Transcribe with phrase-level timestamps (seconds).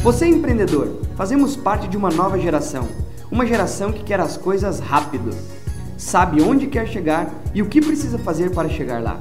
[0.00, 2.88] Você é empreendedor, fazemos parte de uma nova geração,
[3.30, 5.30] uma geração que quer as coisas rápido,
[5.96, 9.20] sabe onde quer chegar e o que precisa fazer para chegar lá.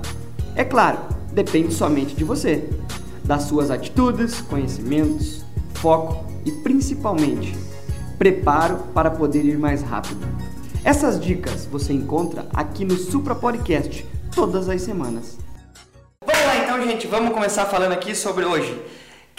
[0.56, 0.98] É claro,
[1.32, 2.68] depende somente de você,
[3.24, 5.46] das suas atitudes, conhecimentos,
[5.76, 7.56] foco e principalmente
[8.18, 10.28] preparo para poder ir mais rápido.
[10.84, 15.38] Essas dicas você encontra aqui no Supra Podcast todas as semanas.
[16.26, 18.82] Vamos lá então, gente, vamos começar falando aqui sobre hoje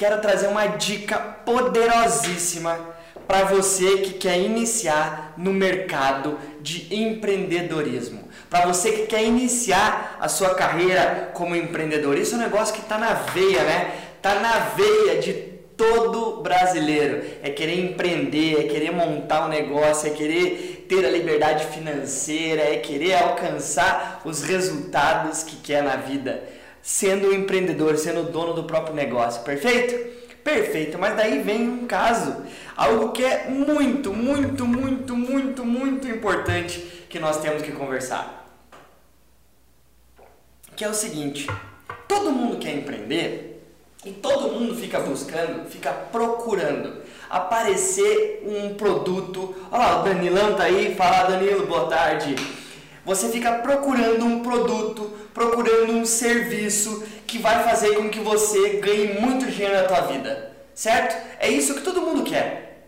[0.02, 2.76] quero trazer uma dica poderosíssima
[3.24, 8.28] para você que quer iniciar no mercado de empreendedorismo.
[8.50, 12.18] Para você que quer iniciar a sua carreira como empreendedor.
[12.18, 13.94] Isso é um negócio que está na veia, né?
[14.16, 15.34] Está na veia de
[15.76, 17.22] todo brasileiro.
[17.40, 22.78] É querer empreender, é querer montar um negócio, é querer ter a liberdade financeira, é
[22.78, 26.42] querer alcançar os resultados que quer na vida
[26.82, 30.12] sendo um empreendedor, sendo dono do próprio negócio, perfeito?
[30.42, 32.44] Perfeito, mas daí vem um caso,
[32.76, 38.44] algo que é muito, muito, muito, muito, muito importante que nós temos que conversar.
[40.74, 41.46] Que é o seguinte:
[42.08, 43.62] todo mundo quer empreender
[44.04, 49.54] e todo mundo fica buscando, fica procurando aparecer um produto.
[49.70, 52.34] Olha lá, o Danilão tá aí, fala Danilo, boa tarde.
[53.04, 59.20] Você fica procurando um produto, procurando um serviço que vai fazer com que você ganhe
[59.20, 61.16] muito dinheiro na tua vida, certo?
[61.40, 62.86] É isso que todo mundo quer.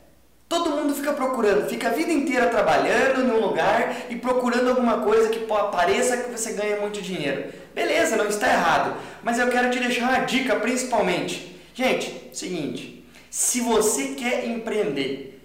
[0.49, 5.29] Todo mundo fica procurando, fica a vida inteira trabalhando num lugar e procurando alguma coisa
[5.31, 7.53] que pareça que você ganha muito dinheiro.
[7.75, 11.61] Beleza, não está errado, mas eu quero te deixar uma dica principalmente.
[11.75, 15.41] Gente, seguinte, se você quer empreender,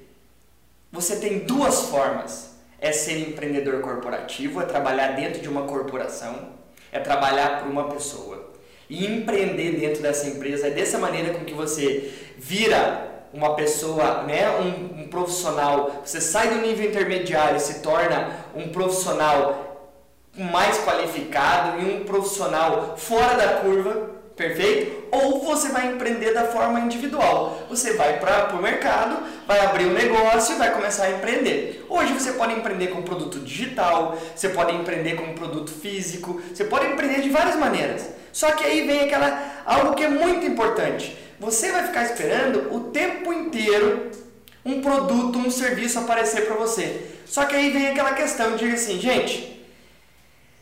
[0.91, 2.58] você tem duas formas.
[2.81, 6.59] É ser empreendedor corporativo, é trabalhar dentro de uma corporação
[6.91, 8.49] é trabalhar para uma pessoa.
[8.89, 14.49] E empreender dentro dessa empresa é dessa maneira com que você vira uma pessoa, né,
[14.59, 19.99] um, um profissional, você sai do nível intermediário e se torna um profissional
[20.35, 25.09] mais qualificado e um profissional fora da curva, perfeito?
[25.49, 27.63] Você vai empreender da forma individual.
[27.69, 29.17] Você vai para o mercado,
[29.47, 31.85] vai abrir um negócio e vai começar a empreender.
[31.89, 36.85] Hoje você pode empreender com produto digital, você pode empreender com produto físico, você pode
[36.85, 38.07] empreender de várias maneiras.
[38.31, 41.17] Só que aí vem aquela algo que é muito importante.
[41.39, 44.11] Você vai ficar esperando o tempo inteiro
[44.63, 47.07] um produto, um serviço aparecer para você.
[47.25, 49.65] Só que aí vem aquela questão de assim, gente,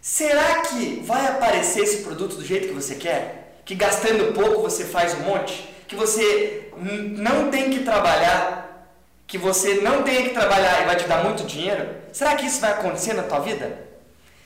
[0.01, 3.46] será que vai aparecer esse produto do jeito que você quer?
[3.67, 6.71] Que gastando pouco você faz um monte, que você
[7.17, 8.87] não tem que trabalhar,
[9.27, 11.85] que você não tem que trabalhar e vai te dar muito dinheiro?
[12.13, 13.77] Será que isso vai acontecer na tua vida?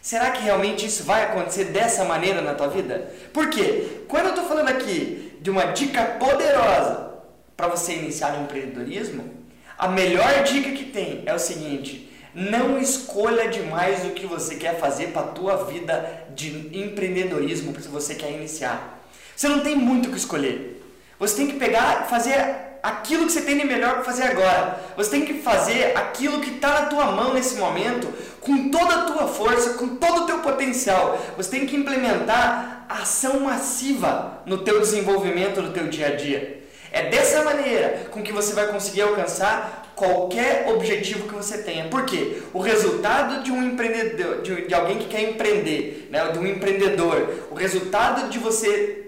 [0.02, 3.12] Será que realmente isso vai acontecer dessa maneira na tua vida?
[3.32, 4.06] Por quê?
[4.08, 7.12] Quando eu estou falando aqui de uma dica poderosa
[7.56, 9.36] para você iniciar no empreendedorismo,
[9.78, 14.80] a melhor dica que tem é o seguinte: não escolha demais o que você quer
[14.80, 18.98] fazer para a tua vida de empreendedorismo, se você quer iniciar.
[19.36, 20.81] Você não tem muito o que escolher.
[21.19, 24.80] Você tem que pegar e fazer aquilo que você tem de melhor para fazer agora.
[24.97, 28.08] Você tem que fazer aquilo que está na tua mão nesse momento,
[28.40, 31.20] com toda a tua força, com todo o teu potencial.
[31.38, 36.62] Você tem que implementar ação massiva no teu desenvolvimento, no teu dia a dia.
[36.91, 41.88] É dessa maneira com que você vai conseguir alcançar qualquer objetivo que você tenha.
[41.88, 42.41] Por quê?
[42.53, 47.47] O resultado de um empreendedor, de, de alguém que quer empreender, né, de um empreendedor,
[47.50, 49.01] o resultado de você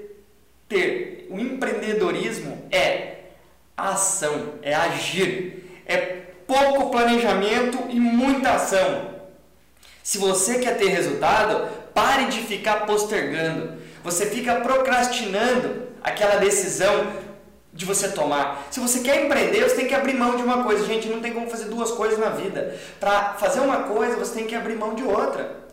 [0.67, 3.13] ter o empreendedorismo é
[3.75, 5.97] ação, é agir, é
[6.45, 9.13] pouco planejamento e muita ação.
[10.03, 13.81] Se você quer ter resultado, pare de ficar postergando.
[14.03, 17.07] Você fica procrastinando aquela decisão
[17.71, 18.67] de você tomar.
[18.69, 20.85] Se você quer empreender, você tem que abrir mão de uma coisa.
[20.85, 22.77] Gente, não tem como fazer duas coisas na vida.
[22.99, 25.63] Para fazer uma coisa, você tem que abrir mão de outra.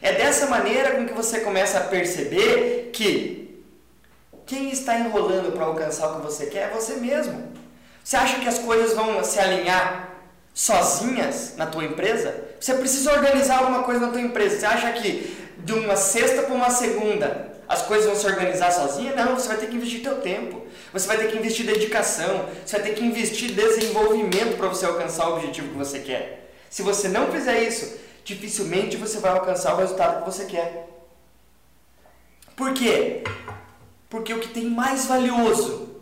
[0.00, 3.47] É dessa maneira com que você começa a perceber que
[4.48, 7.52] quem está enrolando para alcançar o que você quer é você mesmo.
[8.02, 10.08] Você acha que as coisas vão se alinhar
[10.54, 12.34] sozinhas na tua empresa?
[12.58, 14.58] Você precisa organizar alguma coisa na tua empresa.
[14.58, 19.14] Você acha que de uma sexta para uma segunda as coisas vão se organizar sozinhas?
[19.14, 20.62] Não, você vai ter que investir teu tempo.
[20.94, 22.46] Você vai ter que investir dedicação.
[22.64, 26.54] Você vai ter que investir desenvolvimento para você alcançar o objetivo que você quer.
[26.70, 30.88] Se você não fizer isso, dificilmente você vai alcançar o resultado que você quer.
[32.56, 33.22] Por quê?
[34.08, 36.00] Porque o que tem mais valioso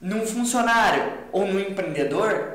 [0.00, 2.54] num funcionário ou num empreendedor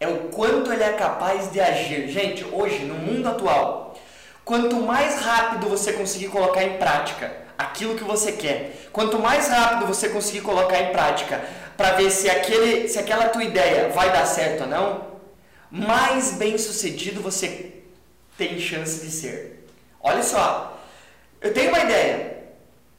[0.00, 2.08] é o quanto ele é capaz de agir.
[2.08, 3.98] Gente, hoje, no mundo atual,
[4.44, 8.88] quanto mais rápido você conseguir colocar em prática aquilo que você quer.
[8.92, 11.44] Quanto mais rápido você conseguir colocar em prática
[11.76, 15.06] para ver se aquele, se aquela tua ideia vai dar certo ou não,
[15.70, 17.72] mais bem sucedido você
[18.36, 19.66] tem chance de ser.
[20.00, 20.78] Olha só,
[21.40, 22.31] eu tenho uma ideia.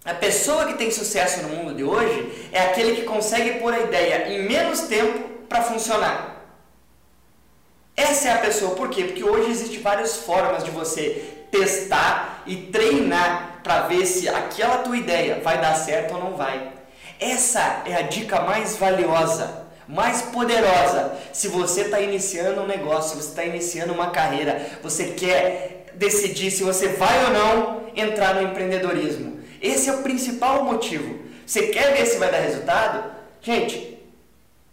[0.06, 3.80] A pessoa que tem sucesso no mundo de hoje é aquele que consegue pôr a
[3.80, 5.18] ideia em menos tempo
[5.48, 6.44] para funcionar.
[7.96, 9.06] Essa é a pessoa, por quê?
[9.06, 14.98] Porque hoje existem várias formas de você testar e treinar para ver se aquela tua
[14.98, 16.72] ideia vai dar certo ou não vai.
[17.18, 21.18] Essa é a dica mais valiosa, mais poderosa.
[21.32, 26.52] Se você está iniciando um negócio, se você está iniciando uma carreira, você quer decidir
[26.52, 29.43] se você vai ou não entrar no empreendedorismo.
[29.64, 31.20] Esse é o principal motivo.
[31.46, 33.12] Você quer ver se vai dar resultado?
[33.42, 33.98] Gente,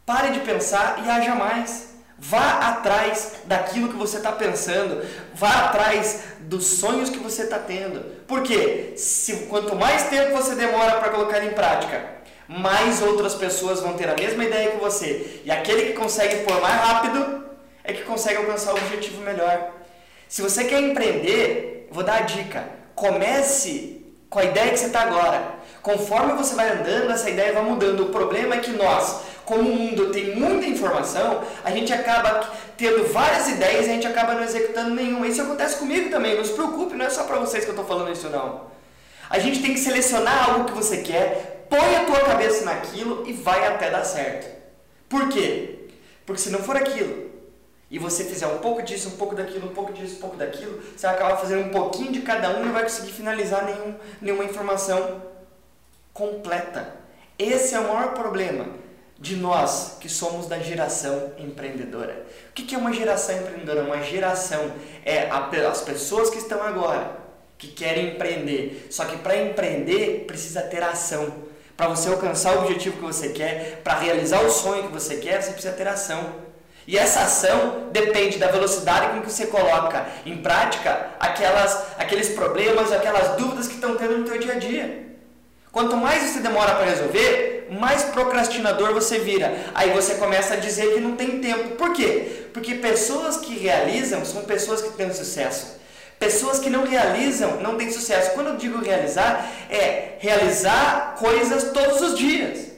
[0.05, 1.91] pare de pensar e haja mais.
[2.19, 5.03] Vá atrás daquilo que você está pensando,
[5.33, 8.05] vá atrás dos sonhos que você está tendo.
[8.27, 12.05] Porque se quanto mais tempo você demora para colocar em prática,
[12.47, 15.41] mais outras pessoas vão ter a mesma ideia que você.
[15.45, 17.45] E aquele que consegue pôr mais rápido
[17.83, 19.73] é que consegue alcançar o objetivo melhor.
[20.29, 24.00] Se você quer empreender, vou dar a dica: comece
[24.31, 25.61] com a ideia que você está agora.
[25.83, 28.05] Conforme você vai andando, essa ideia vai mudando.
[28.05, 33.13] O problema é que nós como o mundo tem muita informação, a gente acaba tendo
[33.13, 35.27] várias ideias e a gente acaba não executando nenhuma.
[35.27, 37.85] Isso acontece comigo também, não se preocupe, não é só para vocês que eu estou
[37.85, 38.71] falando isso não.
[39.29, 43.33] A gente tem que selecionar algo que você quer, põe a tua cabeça naquilo e
[43.33, 44.57] vai até dar certo.
[45.09, 45.89] Por quê?
[46.25, 47.30] Porque se não for aquilo,
[47.91, 50.81] e você fizer um pouco disso, um pouco daquilo, um pouco disso, um pouco daquilo,
[50.97, 53.97] você vai acabar fazendo um pouquinho de cada um e não vai conseguir finalizar nenhum,
[54.21, 55.21] nenhuma informação
[56.15, 56.95] completa.
[57.37, 58.67] Esse é o maior problema
[59.19, 62.27] de nós que somos da geração empreendedora.
[62.51, 63.83] O que é uma geração empreendedora?
[63.83, 64.73] Uma geração
[65.05, 67.19] é as pessoas que estão agora,
[67.59, 68.87] que querem empreender.
[68.89, 71.51] Só que para empreender precisa ter ação.
[71.77, 75.43] Para você alcançar o objetivo que você quer, para realizar o sonho que você quer,
[75.43, 76.50] você precisa ter ação.
[76.91, 82.91] E essa ação depende da velocidade com que você coloca em prática aquelas, aqueles problemas,
[82.91, 85.07] aquelas dúvidas que estão tendo no teu dia a dia.
[85.71, 89.55] Quanto mais você demora para resolver, mais procrastinador você vira.
[89.73, 91.77] Aí você começa a dizer que não tem tempo.
[91.77, 92.49] Por quê?
[92.53, 95.79] Porque pessoas que realizam são pessoas que têm sucesso.
[96.19, 98.33] Pessoas que não realizam não têm sucesso.
[98.33, 102.70] Quando eu digo realizar, é realizar coisas todos os dias.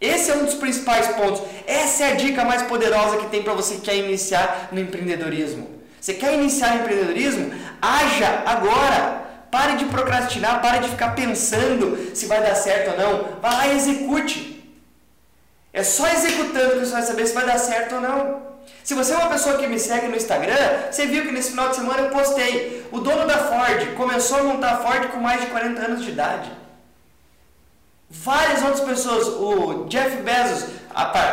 [0.00, 1.42] Esse é um dos principais pontos.
[1.66, 5.68] Essa é a dica mais poderosa que tem para você que quer iniciar no empreendedorismo.
[6.00, 7.52] Você quer iniciar no empreendedorismo?
[7.82, 9.28] Haja agora.
[9.50, 13.40] Pare de procrastinar, pare de ficar pensando se vai dar certo ou não.
[13.42, 14.64] Vá lá e execute.
[15.72, 18.50] É só executando que você vai saber se vai dar certo ou não.
[18.82, 20.56] Se você é uma pessoa que me segue no Instagram,
[20.90, 22.86] você viu que nesse final de semana eu postei.
[22.90, 26.10] O dono da Ford começou a montar a Ford com mais de 40 anos de
[26.10, 26.59] idade.
[28.10, 30.68] Várias outras pessoas, o Jeff Bezos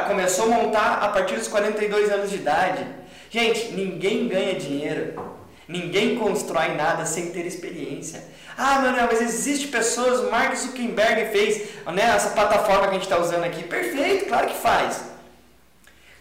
[0.07, 2.85] começou a montar a partir dos 42 anos de idade.
[3.29, 5.38] Gente, ninguém ganha dinheiro
[5.68, 8.24] Ninguém constrói nada sem ter experiência.
[8.57, 13.19] Ah, Deus, mas existe pessoas, Mark Zuckerberg fez, né, essa plataforma que a gente está
[13.19, 13.63] usando aqui.
[13.63, 15.01] Perfeito, claro que faz.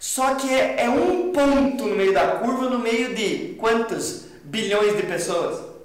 [0.01, 4.97] Só que é, é um ponto no meio da curva, no meio de quantos bilhões
[4.97, 5.76] de pessoas?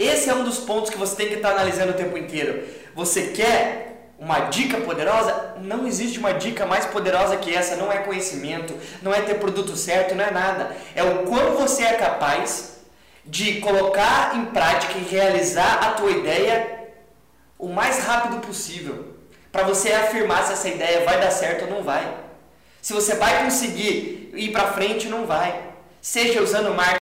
[0.00, 2.66] Esse é um dos pontos que você tem que estar tá analisando o tempo inteiro.
[2.94, 5.56] Você quer uma dica poderosa?
[5.60, 7.76] Não existe uma dica mais poderosa que essa.
[7.76, 10.74] Não é conhecimento, não é ter produto certo, não é nada.
[10.94, 12.78] É o quão você é capaz
[13.26, 16.88] de colocar em prática e realizar a tua ideia
[17.58, 19.16] o mais rápido possível.
[19.52, 22.10] Para você afirmar se essa ideia vai dar certo ou não vai.
[22.80, 25.68] Se você vai conseguir ir para frente ou não vai.
[26.00, 26.98] Seja usando marketing